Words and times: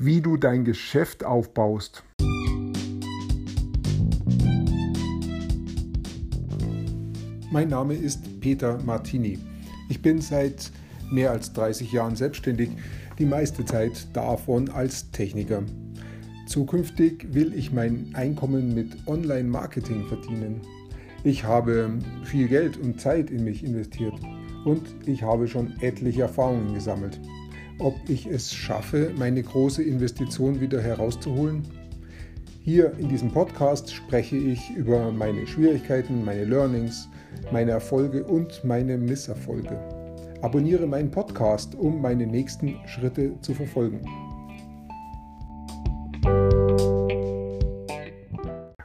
wie 0.00 0.20
du 0.20 0.36
dein 0.36 0.64
Geschäft 0.64 1.24
aufbaust. 1.24 2.04
Mein 7.50 7.68
Name 7.68 7.94
ist 7.94 8.40
Peter 8.40 8.78
Martini. 8.84 9.40
Ich 9.88 10.00
bin 10.00 10.20
seit 10.20 10.70
mehr 11.10 11.32
als 11.32 11.52
30 11.52 11.90
Jahren 11.90 12.14
selbstständig, 12.14 12.70
die 13.18 13.24
meiste 13.24 13.64
Zeit 13.64 14.06
davon 14.12 14.68
als 14.68 15.10
Techniker. 15.10 15.64
Zukünftig 16.46 17.34
will 17.34 17.52
ich 17.54 17.72
mein 17.72 18.10
Einkommen 18.14 18.74
mit 18.74 18.96
Online-Marketing 19.08 20.06
verdienen. 20.06 20.60
Ich 21.24 21.42
habe 21.42 21.98
viel 22.22 22.46
Geld 22.46 22.76
und 22.76 23.00
Zeit 23.00 23.30
in 23.30 23.42
mich 23.42 23.64
investiert 23.64 24.14
und 24.64 24.82
ich 25.06 25.24
habe 25.24 25.48
schon 25.48 25.74
etliche 25.80 26.22
Erfahrungen 26.22 26.74
gesammelt 26.74 27.18
ob 27.78 27.94
ich 28.08 28.26
es 28.26 28.52
schaffe, 28.52 29.12
meine 29.16 29.42
große 29.42 29.82
Investition 29.82 30.60
wieder 30.60 30.80
herauszuholen? 30.80 31.62
Hier 32.60 32.92
in 32.98 33.08
diesem 33.08 33.30
Podcast 33.30 33.92
spreche 33.94 34.36
ich 34.36 34.70
über 34.76 35.12
meine 35.12 35.46
Schwierigkeiten, 35.46 36.24
meine 36.24 36.44
Learnings, 36.44 37.08
meine 37.52 37.70
Erfolge 37.70 38.24
und 38.24 38.64
meine 38.64 38.98
Misserfolge. 38.98 39.78
Abonniere 40.42 40.86
meinen 40.86 41.10
Podcast, 41.10 41.74
um 41.74 42.02
meine 42.02 42.26
nächsten 42.26 42.76
Schritte 42.86 43.40
zu 43.40 43.54
verfolgen. 43.54 44.00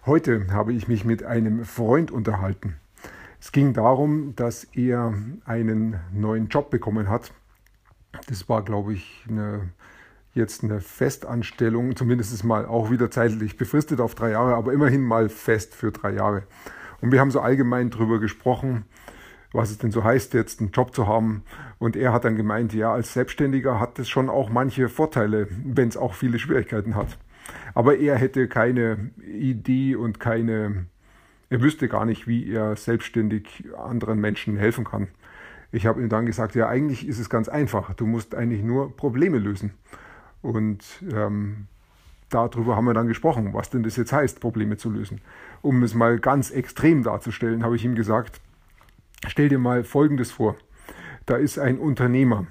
Heute 0.06 0.48
habe 0.52 0.74
ich 0.74 0.88
mich 0.88 1.04
mit 1.06 1.24
einem 1.24 1.66
Freund 1.66 2.12
unterhalten. 2.12 2.76
Es 3.40 3.52
ging 3.52 3.74
darum, 3.74 4.34
dass 4.36 4.66
er 4.74 5.14
einen 5.46 6.00
neuen 6.14 6.48
Job 6.48 6.70
bekommen 6.70 7.10
hat 7.10 7.32
das 8.28 8.48
war, 8.50 8.64
glaube 8.64 8.94
ich, 8.94 9.26
eine, 9.28 9.70
jetzt 10.34 10.64
eine 10.64 10.82
Festanstellung, 10.82 11.96
zumindest 11.96 12.44
mal 12.44 12.66
auch 12.66 12.92
wieder 12.92 13.12
zeitlich 13.12 13.58
befristet 13.58 14.00
auf 14.00 14.16
drei 14.16 14.32
Jahre, 14.32 14.56
aber 14.56 14.74
immerhin 14.74 15.02
mal 15.02 15.30
fest 15.30 15.76
für 15.76 15.92
drei 15.92 16.14
Jahre. 16.14 16.44
Und 17.02 17.12
wir 17.12 17.20
haben 17.20 17.32
so 17.32 17.42
allgemein 17.42 17.90
darüber 17.90 18.20
gesprochen, 18.20 18.86
was 19.52 19.70
es 19.70 19.78
denn 19.78 19.92
so 19.92 20.04
heißt, 20.04 20.34
jetzt 20.34 20.60
einen 20.60 20.72
Job 20.72 20.96
zu 20.96 21.08
haben. 21.08 21.44
Und 21.78 21.96
er 21.96 22.12
hat 22.12 22.26
dann 22.26 22.36
gemeint, 22.36 22.74
ja, 22.74 22.92
als 22.92 23.14
Selbstständiger 23.14 23.80
hat 23.80 24.00
es 24.00 24.10
schon 24.10 24.30
auch 24.30 24.50
manche 24.50 24.90
Vorteile, 24.90 25.48
wenn 25.64 25.90
es 25.90 25.98
auch 25.98 26.14
viele 26.16 26.40
Schwierigkeiten 26.40 26.96
hat. 26.96 27.18
Aber 27.74 27.98
er 27.98 28.16
hätte 28.16 28.48
keine 28.48 29.12
Idee 29.22 29.96
und 29.96 30.20
keine, 30.20 30.88
er 31.50 31.62
wüsste 31.62 31.88
gar 31.88 32.06
nicht, 32.06 32.28
wie 32.28 32.52
er 32.52 32.76
selbstständig 32.76 33.66
anderen 33.78 34.20
Menschen 34.20 34.58
helfen 34.58 34.86
kann. 34.86 35.10
Ich 35.74 35.88
habe 35.88 36.02
ihm 36.04 36.08
dann 36.08 36.28
gesagt, 36.28 36.54
ja, 36.54 36.68
eigentlich 36.68 37.08
ist 37.08 37.18
es 37.18 37.32
ganz 37.32 37.50
einfach. 37.50 37.96
Du 37.96 38.06
musst 38.06 38.36
eigentlich 38.36 38.62
nur 38.62 38.96
Probleme 38.96 39.40
lösen. 39.40 39.72
Und 40.44 40.84
ähm, 41.12 41.66
darüber 42.30 42.76
haben 42.76 42.86
wir 42.86 42.94
dann 42.94 43.08
gesprochen, 43.08 43.54
was 43.54 43.72
denn 43.72 43.82
das 43.82 43.96
jetzt 43.96 44.14
heißt, 44.14 44.40
Probleme 44.40 44.78
zu 44.78 44.92
lösen. 44.92 45.20
Um 45.64 45.82
es 45.82 45.96
mal 45.96 46.20
ganz 46.20 46.52
extrem 46.52 47.02
darzustellen, 47.02 47.64
habe 47.64 47.76
ich 47.76 47.84
ihm 47.84 47.96
gesagt, 47.96 48.40
stell 49.26 49.50
dir 49.50 49.58
mal 49.58 49.84
Folgendes 49.84 50.32
vor. 50.32 50.56
Da 51.26 51.38
ist 51.38 51.58
ein 51.58 51.80
Unternehmer. 51.80 52.46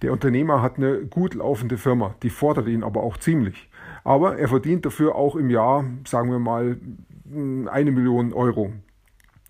Der 0.00 0.10
Unternehmer 0.10 0.62
hat 0.62 0.78
eine 0.78 1.04
gut 1.04 1.34
laufende 1.34 1.76
Firma, 1.76 2.14
die 2.22 2.30
fordert 2.30 2.68
ihn 2.68 2.84
aber 2.84 3.02
auch 3.02 3.18
ziemlich. 3.18 3.68
Aber 4.02 4.38
er 4.38 4.48
verdient 4.48 4.86
dafür 4.86 5.14
auch 5.14 5.36
im 5.36 5.50
Jahr, 5.50 5.84
sagen 6.06 6.30
wir 6.30 6.38
mal, 6.38 6.78
eine 7.70 7.90
Million 7.90 8.32
Euro. 8.32 8.72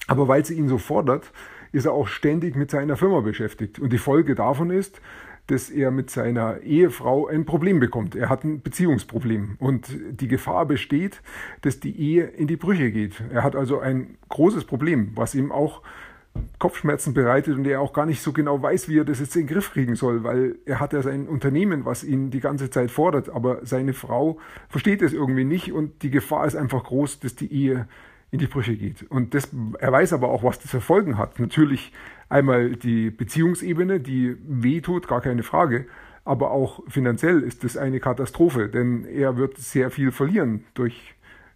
Aber 0.09 0.27
weil 0.27 0.45
sie 0.45 0.55
ihn 0.55 0.69
so 0.69 0.79
fordert, 0.79 1.31
ist 1.73 1.87
er 1.87 1.93
auch 1.93 2.07
ständig 2.07 2.55
mit 2.55 2.71
seiner 2.71 2.97
Firma 2.97 3.21
beschäftigt. 3.21 3.79
Und 3.79 3.93
die 3.93 3.99
Folge 3.99 4.35
davon 4.35 4.71
ist, 4.71 5.01
dass 5.49 5.71
er 5.71 5.91
mit 5.91 6.11
seiner 6.11 6.61
Ehefrau 6.61 7.27
ein 7.27 7.45
Problem 7.45 7.81
bekommt. 7.81 8.15
Er 8.15 8.29
hat 8.29 8.45
ein 8.45 8.63
Beziehungsproblem 8.63 9.57
und 9.59 9.89
die 10.11 10.29
Gefahr 10.29 10.67
besteht, 10.67 11.21
dass 11.63 11.81
die 11.81 11.99
Ehe 11.99 12.25
in 12.25 12.47
die 12.47 12.57
Brüche 12.57 12.93
geht. 12.93 13.23
Er 13.33 13.43
hat 13.43 13.57
also 13.57 13.81
ein 13.81 14.19
großes 14.29 14.65
Problem, 14.65 15.13
was 15.15 15.35
ihm 15.35 15.51
auch 15.51 15.83
Kopfschmerzen 16.59 17.13
bereitet 17.13 17.57
und 17.57 17.67
er 17.67 17.81
auch 17.81 17.93
gar 17.93 18.07
nicht 18.07 18.23
so 18.23 18.33
genau 18.33 18.63
weiß, 18.63 18.89
wie 18.89 18.99
er 18.99 19.05
das 19.05 19.21
jetzt 19.21 19.37
in 19.37 19.43
den 19.43 19.55
Griff 19.55 19.73
kriegen 19.73 19.97
soll, 19.97 20.25
weil 20.25 20.57
er 20.65 20.81
hat 20.81 20.93
ja 20.93 21.03
sein 21.03 21.29
Unternehmen, 21.29 21.85
was 21.85 22.05
ihn 22.05 22.31
die 22.31 22.41
ganze 22.41 22.71
Zeit 22.71 22.91
fordert, 22.91 23.29
aber 23.29 23.67
seine 23.67 23.93
Frau 23.93 24.39
versteht 24.69 25.03
es 25.03 25.13
irgendwie 25.13 25.45
nicht 25.45 25.73
und 25.73 26.03
die 26.03 26.11
Gefahr 26.11 26.47
ist 26.47 26.57
einfach 26.57 26.85
groß, 26.85 27.21
dass 27.21 27.35
die 27.35 27.53
Ehe 27.53 27.87
in 28.33 28.39
die 28.39 28.47
Brüche 28.47 28.75
geht. 28.75 29.03
Und 29.11 29.35
das, 29.35 29.51
er 29.79 29.93
weiß 29.93 30.15
aber 30.15 30.31
auch, 30.31 30.43
was 30.43 30.59
das 30.59 30.71
für 30.71 30.81
Folgen 30.81 31.19
hat. 31.19 31.39
Natürlich 31.39 31.93
einmal 32.31 32.77
die 32.77 33.11
Beziehungsebene, 33.11 34.01
die 34.01 34.37
wehtut, 34.43 35.07
gar 35.07 35.21
keine 35.21 35.43
Frage. 35.43 35.87
Aber 36.25 36.51
auch 36.51 36.83
finanziell 36.89 37.43
ist 37.43 37.63
das 37.63 37.77
eine 37.77 38.01
Katastrophe, 38.01 38.69
denn 38.69 39.05
er 39.05 39.37
wird 39.37 39.59
sehr 39.59 39.91
viel 39.91 40.13
verlieren, 40.13 40.65
durch, 40.73 41.15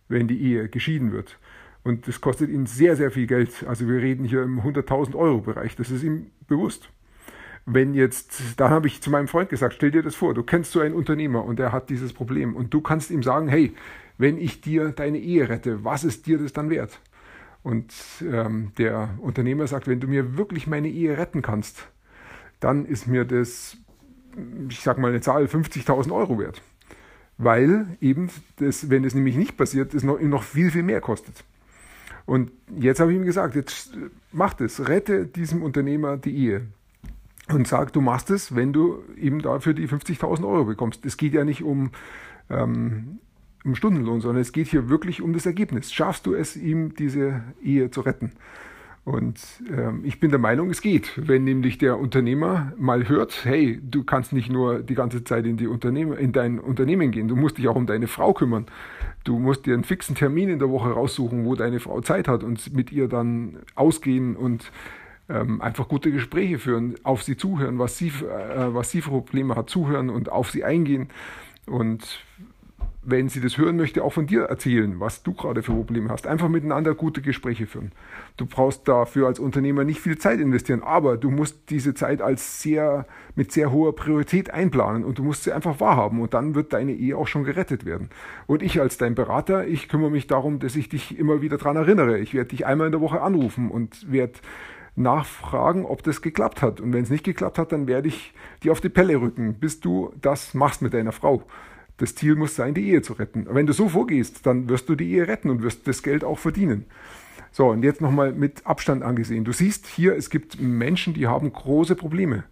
wenn 0.08 0.28
die 0.28 0.40
Ehe 0.40 0.68
geschieden 0.68 1.12
wird. 1.12 1.38
Und 1.82 2.08
das 2.08 2.20
kostet 2.20 2.50
ihn 2.50 2.66
sehr, 2.66 2.94
sehr 2.94 3.10
viel 3.10 3.26
Geld. 3.26 3.64
Also 3.66 3.88
wir 3.88 4.02
reden 4.02 4.24
hier 4.24 4.42
im 4.42 4.60
100.000 4.60 5.14
Euro 5.14 5.38
Bereich. 5.38 5.76
Das 5.76 5.90
ist 5.90 6.02
ihm 6.02 6.26
bewusst. 6.46 6.90
Wenn 7.64 7.94
jetzt, 7.94 8.60
da 8.60 8.68
habe 8.68 8.86
ich 8.86 9.00
zu 9.00 9.10
meinem 9.10 9.28
Freund 9.28 9.48
gesagt, 9.48 9.74
stell 9.74 9.92
dir 9.92 10.02
das 10.02 10.14
vor, 10.14 10.34
du 10.34 10.42
kennst 10.42 10.72
so 10.72 10.80
einen 10.80 10.94
Unternehmer 10.94 11.44
und 11.44 11.58
der 11.58 11.72
hat 11.72 11.88
dieses 11.88 12.12
Problem 12.12 12.54
und 12.54 12.74
du 12.74 12.80
kannst 12.80 13.10
ihm 13.10 13.22
sagen, 13.22 13.48
hey, 13.48 13.74
wenn 14.18 14.38
ich 14.38 14.60
dir 14.60 14.90
deine 14.90 15.18
Ehe 15.18 15.48
rette, 15.48 15.84
was 15.84 16.04
ist 16.04 16.26
dir 16.26 16.38
das 16.38 16.52
dann 16.52 16.70
wert? 16.70 17.00
Und 17.62 17.92
ähm, 18.22 18.72
der 18.78 19.10
Unternehmer 19.18 19.66
sagt, 19.66 19.88
wenn 19.88 20.00
du 20.00 20.06
mir 20.06 20.36
wirklich 20.36 20.66
meine 20.66 20.88
Ehe 20.88 21.18
retten 21.18 21.42
kannst, 21.42 21.88
dann 22.60 22.86
ist 22.86 23.06
mir 23.06 23.24
das, 23.24 23.76
ich 24.68 24.80
sag 24.80 24.98
mal 24.98 25.08
eine 25.08 25.20
Zahl, 25.20 25.44
50.000 25.44 26.14
Euro 26.14 26.38
wert. 26.38 26.62
Weil 27.38 27.96
eben, 28.00 28.30
das, 28.56 28.88
wenn 28.88 29.04
es 29.04 29.14
nämlich 29.14 29.36
nicht 29.36 29.56
passiert, 29.56 29.94
es 29.94 30.04
noch, 30.04 30.20
noch 30.20 30.42
viel, 30.42 30.70
viel 30.70 30.84
mehr 30.84 31.00
kostet. 31.00 31.44
Und 32.24 32.50
jetzt 32.78 33.00
habe 33.00 33.12
ich 33.12 33.18
ihm 33.18 33.24
gesagt, 33.24 33.54
jetzt 33.54 33.96
mach 34.32 34.54
das, 34.54 34.88
rette 34.88 35.26
diesem 35.26 35.62
Unternehmer 35.62 36.16
die 36.16 36.36
Ehe. 36.36 36.66
Und 37.48 37.68
sag, 37.68 37.92
du 37.92 38.00
machst 38.00 38.30
es, 38.30 38.56
wenn 38.56 38.72
du 38.72 39.02
eben 39.16 39.40
dafür 39.40 39.74
die 39.74 39.88
50.000 39.88 40.46
Euro 40.46 40.64
bekommst. 40.64 41.04
Es 41.04 41.16
geht 41.16 41.34
ja 41.34 41.44
nicht 41.44 41.62
um 41.62 41.90
ähm, 42.50 43.20
um 43.66 43.74
Stundenlohn, 43.74 44.20
sondern 44.20 44.40
es 44.40 44.52
geht 44.52 44.68
hier 44.68 44.88
wirklich 44.88 45.20
um 45.20 45.32
das 45.32 45.44
Ergebnis. 45.44 45.92
Schaffst 45.92 46.26
du 46.26 46.34
es, 46.34 46.56
ihm 46.56 46.94
diese 46.94 47.42
Ehe 47.62 47.90
zu 47.90 48.00
retten? 48.00 48.32
Und 49.04 49.38
ähm, 49.70 50.00
ich 50.02 50.18
bin 50.18 50.30
der 50.30 50.40
Meinung, 50.40 50.68
es 50.68 50.80
geht. 50.80 51.12
Wenn 51.16 51.44
nämlich 51.44 51.78
der 51.78 51.96
Unternehmer 51.96 52.72
mal 52.76 53.08
hört, 53.08 53.44
hey, 53.44 53.80
du 53.80 54.02
kannst 54.02 54.32
nicht 54.32 54.50
nur 54.50 54.80
die 54.80 54.96
ganze 54.96 55.22
Zeit 55.22 55.46
in, 55.46 55.56
die 55.56 55.68
Unternehmen, 55.68 56.18
in 56.18 56.32
dein 56.32 56.58
Unternehmen 56.58 57.12
gehen, 57.12 57.28
du 57.28 57.36
musst 57.36 57.56
dich 57.58 57.68
auch 57.68 57.76
um 57.76 57.86
deine 57.86 58.08
Frau 58.08 58.32
kümmern. 58.32 58.66
Du 59.22 59.38
musst 59.38 59.66
dir 59.66 59.74
einen 59.74 59.84
fixen 59.84 60.16
Termin 60.16 60.48
in 60.48 60.58
der 60.58 60.70
Woche 60.70 60.90
raussuchen, 60.90 61.44
wo 61.44 61.54
deine 61.54 61.78
Frau 61.78 62.00
Zeit 62.00 62.26
hat 62.26 62.42
und 62.42 62.74
mit 62.74 62.90
ihr 62.90 63.06
dann 63.06 63.58
ausgehen 63.76 64.34
und 64.34 64.72
ähm, 65.28 65.60
einfach 65.60 65.86
gute 65.86 66.10
Gespräche 66.10 66.58
führen, 66.58 66.96
auf 67.04 67.22
sie 67.22 67.36
zuhören, 67.36 67.78
was 67.78 67.98
sie, 67.98 68.08
äh, 68.08 68.74
was 68.74 68.90
sie 68.90 69.02
für 69.02 69.10
Probleme 69.10 69.54
hat, 69.54 69.70
zuhören 69.70 70.10
und 70.10 70.30
auf 70.30 70.50
sie 70.50 70.64
eingehen. 70.64 71.10
Und 71.66 72.24
wenn 73.08 73.28
sie 73.28 73.40
das 73.40 73.56
hören 73.56 73.76
möchte, 73.76 74.02
auch 74.02 74.12
von 74.12 74.26
dir 74.26 74.42
erzählen, 74.42 74.98
was 74.98 75.22
du 75.22 75.32
gerade 75.32 75.62
für 75.62 75.72
Probleme 75.72 76.10
hast. 76.10 76.26
Einfach 76.26 76.48
miteinander 76.48 76.94
gute 76.94 77.22
Gespräche 77.22 77.66
führen. 77.66 77.92
Du 78.36 78.46
brauchst 78.46 78.88
dafür 78.88 79.28
als 79.28 79.38
Unternehmer 79.38 79.84
nicht 79.84 80.00
viel 80.00 80.18
Zeit 80.18 80.40
investieren, 80.40 80.82
aber 80.82 81.16
du 81.16 81.30
musst 81.30 81.70
diese 81.70 81.94
Zeit 81.94 82.20
als 82.20 82.62
sehr, 82.62 83.06
mit 83.36 83.52
sehr 83.52 83.70
hoher 83.70 83.94
Priorität 83.94 84.50
einplanen 84.50 85.04
und 85.04 85.18
du 85.18 85.22
musst 85.22 85.44
sie 85.44 85.52
einfach 85.52 85.78
wahrhaben 85.78 86.20
und 86.20 86.34
dann 86.34 86.56
wird 86.56 86.72
deine 86.72 86.92
Ehe 86.92 87.16
auch 87.16 87.28
schon 87.28 87.44
gerettet 87.44 87.86
werden. 87.86 88.10
Und 88.48 88.60
ich 88.60 88.80
als 88.80 88.98
dein 88.98 89.14
Berater, 89.14 89.66
ich 89.68 89.88
kümmere 89.88 90.10
mich 90.10 90.26
darum, 90.26 90.58
dass 90.58 90.74
ich 90.74 90.88
dich 90.88 91.16
immer 91.16 91.40
wieder 91.40 91.58
dran 91.58 91.76
erinnere. 91.76 92.18
Ich 92.18 92.34
werde 92.34 92.48
dich 92.48 92.66
einmal 92.66 92.86
in 92.86 92.92
der 92.92 93.00
Woche 93.00 93.22
anrufen 93.22 93.70
und 93.70 94.10
werde 94.10 94.34
nachfragen, 94.96 95.84
ob 95.84 96.02
das 96.02 96.22
geklappt 96.22 96.60
hat. 96.60 96.80
Und 96.80 96.92
wenn 96.92 97.04
es 97.04 97.10
nicht 97.10 97.24
geklappt 97.24 97.58
hat, 97.58 97.70
dann 97.70 97.86
werde 97.86 98.08
ich 98.08 98.32
dir 98.64 98.72
auf 98.72 98.80
die 98.80 98.88
Pelle 98.88 99.20
rücken, 99.20 99.54
bis 99.54 99.78
du 99.78 100.12
das 100.20 100.54
machst 100.54 100.82
mit 100.82 100.92
deiner 100.92 101.12
Frau. 101.12 101.44
Das 101.98 102.14
Ziel 102.14 102.36
muss 102.36 102.54
sein, 102.54 102.74
die 102.74 102.88
Ehe 102.88 103.02
zu 103.02 103.14
retten. 103.14 103.46
Wenn 103.50 103.66
du 103.66 103.72
so 103.72 103.88
vorgehst, 103.88 104.44
dann 104.46 104.68
wirst 104.68 104.88
du 104.88 104.94
die 104.94 105.10
Ehe 105.12 105.28
retten 105.28 105.50
und 105.50 105.62
wirst 105.62 105.88
das 105.88 106.02
Geld 106.02 106.24
auch 106.24 106.38
verdienen. 106.38 106.84
So, 107.52 107.70
und 107.70 107.82
jetzt 107.82 108.02
nochmal 108.02 108.32
mit 108.32 108.66
Abstand 108.66 109.02
angesehen. 109.02 109.44
Du 109.44 109.52
siehst 109.52 109.86
hier, 109.86 110.14
es 110.14 110.28
gibt 110.28 110.60
Menschen, 110.60 111.14
die 111.14 111.26
haben 111.26 111.50
große 111.50 111.96
Probleme. 111.96 112.44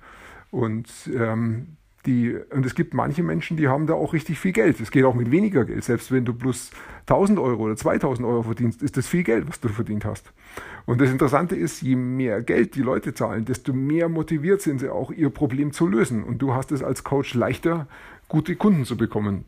Und, 0.51 0.89
ähm, 1.15 1.77
die, 2.07 2.35
und 2.51 2.65
es 2.65 2.75
gibt 2.75 2.95
manche 2.95 3.23
Menschen, 3.23 3.59
die 3.59 3.69
haben 3.69 3.87
da 3.87 3.95
auch 3.95 4.15
richtig 4.15 4.39
viel 4.39 4.53
Geld. 4.53 4.81
Es 4.81 4.91
geht 4.91 5.05
auch 5.05 5.15
mit 5.15 5.31
weniger 5.31 5.67
Geld. 5.67 5.85
Selbst 5.85 6.11
wenn 6.11 6.25
du 6.25 6.33
plus 6.33 6.71
1000 7.01 7.39
Euro 7.39 7.65
oder 7.65 7.77
2000 7.77 8.27
Euro 8.27 8.45
verdienst, 8.45 8.83
ist 8.83 8.97
das 8.97 9.07
viel 9.07 9.25
Geld, 9.25 9.47
was 9.47 9.61
du 9.61 9.69
verdient 9.69 10.07
hast. 10.07 10.33
Und 10.87 11.01
das 11.03 11.11
Interessante 11.11 11.55
ist, 11.55 11.83
je 11.83 11.97
mehr 11.97 12.41
Geld 12.43 12.75
die 12.75 12.83
Leute 12.83 13.13
zahlen, 13.13 13.45
desto 13.45 13.75
mehr 13.75 14.09
motiviert 14.09 14.63
sind 14.63 14.81
sie 14.81 14.89
auch, 14.89 15.11
ihr 15.11 15.29
Problem 15.29 15.73
zu 15.73 15.87
lösen. 15.87 16.25
Und 16.25 16.39
du 16.39 16.55
hast 16.55 16.73
es 16.73 16.83
als 16.83 17.05
Coach 17.05 17.35
leichter, 17.35 17.89
gute 18.29 18.57
Kunden 18.57 18.85
zu 18.85 18.97
bekommen. 18.97 19.45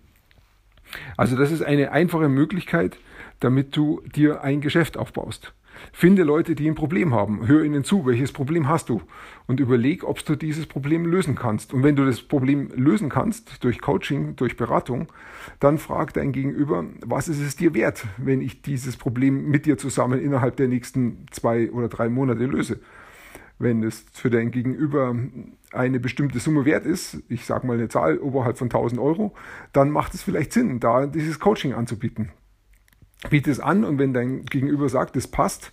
Also 1.17 1.37
das 1.37 1.51
ist 1.51 1.63
eine 1.63 1.93
einfache 1.93 2.29
Möglichkeit, 2.29 2.97
damit 3.41 3.77
du 3.77 4.03
dir 4.15 4.43
ein 4.43 4.61
Geschäft 4.61 4.97
aufbaust. 4.97 5.53
Finde 5.93 6.23
Leute, 6.23 6.55
die 6.55 6.69
ein 6.69 6.75
Problem 6.75 7.15
haben. 7.15 7.47
Hör 7.47 7.63
ihnen 7.63 7.85
zu, 7.85 8.07
welches 8.07 8.33
Problem 8.33 8.69
hast 8.69 8.89
du? 8.89 9.03
Und 9.47 9.61
überleg, 9.61 10.05
ob 10.05 10.25
du 10.25 10.35
dieses 10.35 10.67
Problem 10.67 11.05
lösen 11.05 11.35
kannst. 11.35 11.75
Und 11.75 11.83
wenn 11.83 11.97
du 11.97 12.05
das 12.05 12.23
Problem 12.23 12.71
lösen 12.75 13.09
kannst, 13.09 13.63
durch 13.63 13.81
Coaching, 13.81 14.37
durch 14.37 14.57
Beratung, 14.57 15.13
dann 15.61 15.79
frag 15.79 16.15
dein 16.15 16.33
Gegenüber, 16.33 16.85
was 17.05 17.29
ist 17.29 17.41
es 17.41 17.57
dir 17.57 17.75
wert, 17.75 18.07
wenn 18.17 18.41
ich 18.41 18.63
dieses 18.63 18.97
Problem 18.97 19.49
mit 19.49 19.67
dir 19.67 19.79
zusammen 19.79 20.21
innerhalb 20.21 20.57
der 20.57 20.69
nächsten 20.69 21.27
zwei 21.31 21.71
oder 21.71 21.89
drei 21.89 22.09
Monate 22.09 22.47
löse? 22.47 22.81
Wenn 23.59 23.83
es 23.83 24.05
für 24.13 24.29
dein 24.29 24.51
Gegenüber 24.51 25.17
eine 25.73 25.99
bestimmte 25.99 26.39
Summe 26.41 26.65
wert 26.65 26.85
ist, 26.85 27.23
ich 27.29 27.47
sage 27.47 27.67
mal 27.67 27.75
eine 27.75 27.89
Zahl 27.89 28.19
oberhalb 28.19 28.59
von 28.59 28.67
1000 28.67 29.01
Euro, 29.01 29.35
dann 29.73 29.91
macht 29.91 30.15
es 30.15 30.23
vielleicht 30.23 30.53
Sinn, 30.53 30.79
da 30.81 31.07
dieses 31.07 31.41
Coaching 31.41 31.73
anzubieten 31.73 32.31
biete 33.31 33.51
es 33.51 33.61
an 33.61 33.85
und 33.85 33.99
wenn 33.99 34.13
dein 34.13 34.45
Gegenüber 34.45 34.89
sagt, 34.89 35.17
es 35.17 35.29
passt, 35.29 35.73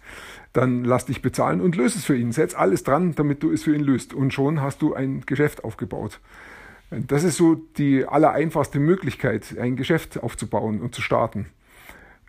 dann 0.54 0.84
lass 0.84 1.06
dich 1.06 1.22
bezahlen 1.22 1.62
und 1.62 1.76
löse 1.76 1.98
es 1.98 2.06
für 2.06 2.16
ihn. 2.16 2.32
Setz 2.32 2.56
alles 2.56 2.84
dran, 2.84 3.16
damit 3.16 3.44
du 3.44 3.52
es 3.52 3.64
für 3.64 3.76
ihn 3.76 3.84
löst. 3.84 4.14
Und 4.14 4.34
schon 4.34 4.62
hast 4.62 4.82
du 4.82 4.94
ein 4.94 5.22
Geschäft 5.26 5.64
aufgebaut. 5.64 6.20
Das 6.92 7.24
ist 7.24 7.38
so 7.38 7.56
die 7.56 8.06
allereinfachste 8.06 8.80
Möglichkeit, 8.80 9.58
ein 9.60 9.76
Geschäft 9.76 10.22
aufzubauen 10.22 10.80
und 10.80 10.94
zu 10.94 11.02
starten. 11.02 11.48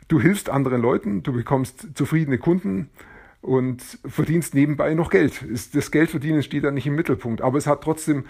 Du 0.09 0.21
hilfst 0.21 0.49
anderen 0.49 0.81
Leuten, 0.81 1.23
du 1.23 1.33
bekommst 1.33 1.89
zufriedene 1.95 2.39
Kunden 2.39 2.89
und 3.45 3.83
verdienst 4.07 4.55
nebenbei 4.55 4.95
noch 4.95 5.11
Geld. 5.11 5.45
Das 5.75 5.91
Geldverdienen 5.91 6.43
steht 6.43 6.65
da 6.65 6.71
nicht 6.71 6.87
im 6.87 6.95
Mittelpunkt, 6.95 7.43
aber 7.43 7.59
es 7.59 7.67
hat 7.67 7.83
trotzdem 7.83 8.25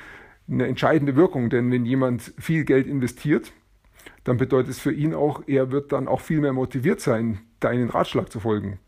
eine 0.48 0.66
entscheidende 0.66 1.14
Wirkung, 1.14 1.50
denn 1.50 1.70
wenn 1.70 1.86
jemand 1.86 2.34
viel 2.36 2.64
Geld 2.64 2.88
investiert, 2.88 3.52
dann 4.24 4.38
bedeutet 4.38 4.72
es 4.72 4.80
für 4.80 4.92
ihn 4.92 5.14
auch, 5.14 5.42
er 5.46 5.70
wird 5.70 5.92
dann 5.92 6.08
auch 6.08 6.20
viel 6.20 6.40
mehr 6.40 6.52
motiviert 6.52 7.00
sein, 7.00 7.38
deinen 7.60 7.90
Ratschlag 7.90 8.30
zu 8.32 8.40
folgen. 8.40 8.80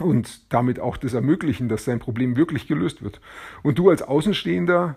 Und 0.00 0.50
damit 0.50 0.80
auch 0.80 0.96
das 0.96 1.12
ermöglichen, 1.12 1.68
dass 1.68 1.84
sein 1.84 1.98
Problem 1.98 2.34
wirklich 2.34 2.66
gelöst 2.66 3.02
wird. 3.02 3.20
Und 3.62 3.78
du 3.78 3.90
als 3.90 4.00
Außenstehender 4.00 4.96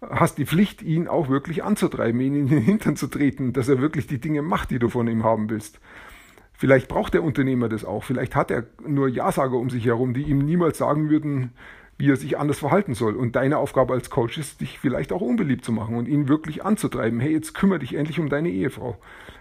hast 0.00 0.36
die 0.38 0.46
Pflicht, 0.46 0.82
ihn 0.82 1.06
auch 1.06 1.28
wirklich 1.28 1.62
anzutreiben, 1.62 2.20
ihn 2.20 2.34
in 2.34 2.48
den 2.48 2.60
Hintern 2.60 2.96
zu 2.96 3.06
treten, 3.06 3.52
dass 3.52 3.68
er 3.68 3.80
wirklich 3.80 4.08
die 4.08 4.20
Dinge 4.20 4.42
macht, 4.42 4.72
die 4.72 4.80
du 4.80 4.88
von 4.88 5.06
ihm 5.06 5.22
haben 5.22 5.48
willst. 5.48 5.78
Vielleicht 6.62 6.86
braucht 6.86 7.12
der 7.12 7.24
Unternehmer 7.24 7.68
das 7.68 7.84
auch. 7.84 8.04
Vielleicht 8.04 8.36
hat 8.36 8.52
er 8.52 8.62
nur 8.86 9.08
Ja-Sager 9.08 9.56
um 9.56 9.68
sich 9.68 9.84
herum, 9.84 10.14
die 10.14 10.22
ihm 10.22 10.38
niemals 10.38 10.78
sagen 10.78 11.10
würden, 11.10 11.50
wie 11.98 12.08
er 12.08 12.14
sich 12.14 12.38
anders 12.38 12.60
verhalten 12.60 12.94
soll. 12.94 13.16
Und 13.16 13.34
deine 13.34 13.58
Aufgabe 13.58 13.94
als 13.94 14.10
Coach 14.10 14.38
ist, 14.38 14.60
dich 14.60 14.78
vielleicht 14.78 15.10
auch 15.10 15.22
unbeliebt 15.22 15.64
zu 15.64 15.72
machen 15.72 15.96
und 15.96 16.06
ihn 16.06 16.28
wirklich 16.28 16.64
anzutreiben. 16.64 17.18
Hey, 17.18 17.32
jetzt 17.32 17.54
kümmere 17.54 17.80
dich 17.80 17.94
endlich 17.94 18.20
um 18.20 18.28
deine 18.28 18.48
Ehefrau. 18.48 18.96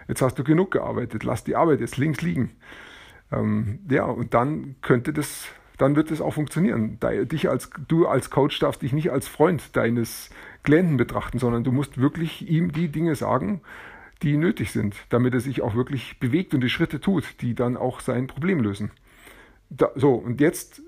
Jetzt 0.07 0.23
hast 0.23 0.39
du 0.39 0.43
genug 0.43 0.71
gearbeitet. 0.71 1.23
Lass 1.23 1.43
die 1.43 1.55
Arbeit 1.55 1.81
jetzt 1.81 1.97
links 1.97 2.23
liegen. 2.23 2.55
Ähm, 3.31 3.81
ja, 3.87 4.05
und 4.05 4.33
dann 4.33 4.77
könnte 4.81 5.13
das, 5.13 5.45
dann 5.77 5.95
wird 5.95 6.09
das 6.09 6.21
auch 6.21 6.33
funktionieren. 6.33 6.97
dich 7.31 7.51
als, 7.51 7.69
du 7.87 8.07
als 8.07 8.31
Coach 8.31 8.57
darfst 8.57 8.81
dich 8.81 8.93
nicht 8.93 9.11
als 9.11 9.27
Freund 9.27 9.75
deines 9.75 10.31
Klienten 10.63 10.97
betrachten, 10.97 11.37
sondern 11.37 11.63
du 11.63 11.71
musst 11.71 12.01
wirklich 12.01 12.49
ihm 12.49 12.71
die 12.71 12.87
Dinge 12.87 13.13
sagen, 13.13 13.61
die 14.23 14.37
nötig 14.37 14.71
sind, 14.71 14.95
damit 15.09 15.33
er 15.33 15.39
sich 15.39 15.61
auch 15.61 15.75
wirklich 15.75 16.19
bewegt 16.19 16.53
und 16.53 16.61
die 16.61 16.69
Schritte 16.69 16.99
tut, 16.99 17.41
die 17.41 17.55
dann 17.55 17.77
auch 17.77 17.99
sein 17.99 18.27
Problem 18.27 18.61
lösen. 18.61 18.91
Da, 19.69 19.91
so, 19.95 20.13
und 20.13 20.41
jetzt 20.41 20.81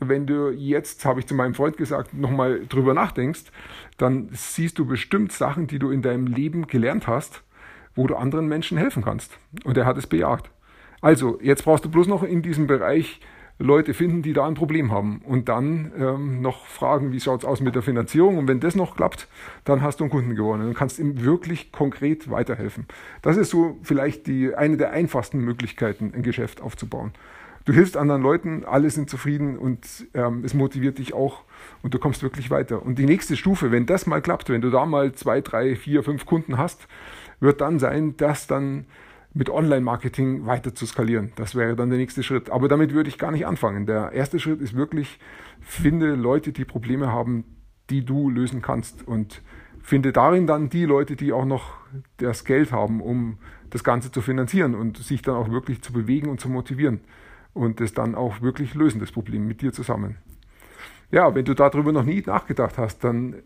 wenn 0.00 0.26
du 0.26 0.50
jetzt, 0.50 1.04
habe 1.04 1.20
ich 1.20 1.26
zu 1.26 1.34
meinem 1.34 1.54
Freund 1.54 1.76
gesagt, 1.76 2.14
nochmal 2.14 2.66
drüber 2.66 2.94
nachdenkst, 2.94 3.44
dann 3.98 4.30
siehst 4.32 4.78
du 4.78 4.86
bestimmt 4.86 5.32
Sachen, 5.32 5.66
die 5.66 5.78
du 5.78 5.90
in 5.90 6.02
deinem 6.02 6.26
Leben 6.26 6.66
gelernt 6.66 7.06
hast, 7.06 7.42
wo 7.94 8.06
du 8.06 8.16
anderen 8.16 8.48
Menschen 8.48 8.78
helfen 8.78 9.04
kannst. 9.04 9.38
Und 9.64 9.76
er 9.76 9.86
hat 9.86 9.98
es 9.98 10.06
bejagt. 10.06 10.50
Also, 11.02 11.38
jetzt 11.42 11.64
brauchst 11.64 11.84
du 11.84 11.90
bloß 11.90 12.06
noch 12.08 12.22
in 12.22 12.42
diesem 12.42 12.66
Bereich 12.66 13.20
Leute 13.60 13.94
finden, 13.94 14.22
die 14.22 14.32
da 14.32 14.46
ein 14.46 14.54
Problem 14.54 14.90
haben. 14.90 15.20
Und 15.24 15.48
dann 15.48 15.92
ähm, 15.98 16.40
noch 16.40 16.66
fragen, 16.66 17.12
wie 17.12 17.20
schaut 17.20 17.40
es 17.40 17.44
aus 17.44 17.60
mit 17.60 17.74
der 17.74 17.82
Finanzierung. 17.82 18.38
Und 18.38 18.48
wenn 18.48 18.58
das 18.58 18.74
noch 18.74 18.96
klappt, 18.96 19.28
dann 19.64 19.82
hast 19.82 20.00
du 20.00 20.04
einen 20.04 20.10
Kunden 20.10 20.34
gewonnen 20.34 20.66
und 20.66 20.74
kannst 20.74 20.98
ihm 20.98 21.22
wirklich 21.24 21.70
konkret 21.70 22.30
weiterhelfen. 22.30 22.86
Das 23.22 23.36
ist 23.36 23.50
so 23.50 23.78
vielleicht 23.82 24.26
die, 24.26 24.54
eine 24.54 24.76
der 24.76 24.90
einfachsten 24.90 25.40
Möglichkeiten, 25.40 26.12
ein 26.14 26.22
Geschäft 26.22 26.60
aufzubauen 26.60 27.12
du 27.64 27.72
hilfst 27.72 27.96
anderen 27.96 28.22
Leuten, 28.22 28.64
alle 28.64 28.90
sind 28.90 29.10
zufrieden 29.10 29.58
und 29.58 29.86
ähm, 30.14 30.42
es 30.44 30.54
motiviert 30.54 30.98
dich 30.98 31.14
auch 31.14 31.42
und 31.82 31.94
du 31.94 31.98
kommst 31.98 32.22
wirklich 32.22 32.50
weiter. 32.50 32.82
Und 32.84 32.98
die 32.98 33.06
nächste 33.06 33.36
Stufe, 33.36 33.70
wenn 33.70 33.86
das 33.86 34.06
mal 34.06 34.20
klappt, 34.20 34.48
wenn 34.48 34.60
du 34.60 34.70
da 34.70 34.86
mal 34.86 35.12
zwei, 35.12 35.40
drei, 35.40 35.76
vier, 35.76 36.02
fünf 36.02 36.26
Kunden 36.26 36.58
hast, 36.58 36.86
wird 37.40 37.60
dann 37.60 37.78
sein, 37.78 38.16
das 38.16 38.46
dann 38.46 38.86
mit 39.32 39.48
Online-Marketing 39.48 40.46
weiter 40.46 40.74
zu 40.74 40.86
skalieren. 40.86 41.32
Das 41.36 41.54
wäre 41.54 41.76
dann 41.76 41.90
der 41.90 41.98
nächste 41.98 42.22
Schritt. 42.22 42.50
Aber 42.50 42.68
damit 42.68 42.92
würde 42.92 43.08
ich 43.08 43.18
gar 43.18 43.30
nicht 43.30 43.46
anfangen. 43.46 43.86
Der 43.86 44.12
erste 44.12 44.40
Schritt 44.40 44.60
ist 44.60 44.74
wirklich, 44.74 45.18
finde 45.60 46.14
Leute, 46.14 46.52
die 46.52 46.64
Probleme 46.64 47.12
haben, 47.12 47.44
die 47.90 48.04
du 48.04 48.28
lösen 48.28 48.62
kannst 48.62 49.06
und 49.06 49.42
finde 49.80 50.12
darin 50.12 50.46
dann 50.46 50.68
die 50.68 50.84
Leute, 50.84 51.16
die 51.16 51.32
auch 51.32 51.44
noch 51.44 51.74
das 52.16 52.44
Geld 52.44 52.72
haben, 52.72 53.00
um 53.00 53.38
das 53.70 53.84
Ganze 53.84 54.10
zu 54.10 54.20
finanzieren 54.20 54.74
und 54.74 54.98
sich 54.98 55.22
dann 55.22 55.36
auch 55.36 55.50
wirklich 55.50 55.82
zu 55.82 55.92
bewegen 55.92 56.28
und 56.28 56.40
zu 56.40 56.48
motivieren 56.48 57.00
und 57.52 57.80
es 57.80 57.94
dann 57.94 58.14
auch 58.14 58.40
wirklich 58.40 58.74
lösen, 58.74 59.00
das 59.00 59.12
Problem 59.12 59.46
mit 59.46 59.62
dir 59.62 59.72
zusammen. 59.72 60.16
Ja, 61.10 61.34
wenn 61.34 61.44
du 61.44 61.54
darüber 61.54 61.92
noch 61.92 62.04
nie 62.04 62.22
nachgedacht 62.24 62.78
hast, 62.78 63.02
dann 63.04 63.36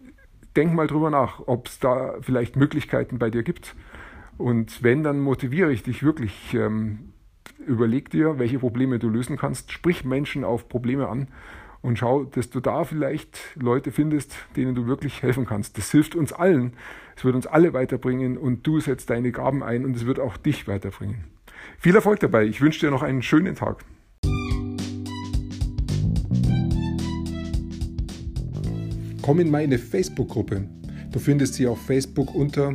denk 0.56 0.74
mal 0.74 0.86
drüber 0.86 1.10
nach, 1.10 1.40
ob 1.46 1.68
es 1.68 1.78
da 1.78 2.14
vielleicht 2.20 2.56
Möglichkeiten 2.56 3.18
bei 3.18 3.30
dir 3.30 3.42
gibt. 3.42 3.74
Und 4.36 4.82
wenn, 4.82 5.02
dann 5.02 5.20
motiviere 5.20 5.72
ich 5.72 5.82
dich 5.82 6.02
wirklich. 6.02 6.54
Ähm, 6.54 7.12
überleg 7.66 8.10
dir, 8.10 8.38
welche 8.38 8.58
Probleme 8.58 8.98
du 8.98 9.08
lösen 9.08 9.36
kannst. 9.36 9.72
Sprich 9.72 10.04
Menschen 10.04 10.44
auf 10.44 10.68
Probleme 10.68 11.08
an 11.08 11.28
und 11.82 11.98
schau, 11.98 12.24
dass 12.24 12.50
du 12.50 12.60
da 12.60 12.84
vielleicht 12.84 13.38
Leute 13.56 13.92
findest, 13.92 14.36
denen 14.56 14.74
du 14.74 14.86
wirklich 14.86 15.22
helfen 15.22 15.44
kannst. 15.44 15.76
Das 15.76 15.90
hilft 15.90 16.14
uns 16.14 16.32
allen. 16.32 16.72
Es 17.16 17.24
wird 17.24 17.34
uns 17.34 17.46
alle 17.46 17.72
weiterbringen 17.74 18.38
und 18.38 18.66
du 18.66 18.80
setzt 18.80 19.10
deine 19.10 19.32
Gaben 19.32 19.62
ein 19.62 19.84
und 19.84 19.94
es 19.94 20.06
wird 20.06 20.18
auch 20.18 20.36
dich 20.36 20.66
weiterbringen. 20.66 21.24
Viel 21.78 21.94
Erfolg 21.94 22.20
dabei. 22.20 22.44
Ich 22.44 22.60
wünsche 22.60 22.80
dir 22.80 22.90
noch 22.90 23.02
einen 23.02 23.22
schönen 23.22 23.54
Tag. 23.54 23.84
Komm 29.20 29.40
in 29.40 29.50
meine 29.50 29.78
Facebook-Gruppe. 29.78 30.68
Du 31.12 31.18
findest 31.18 31.54
sie 31.54 31.66
auf 31.66 31.80
Facebook 31.80 32.34
unter 32.34 32.74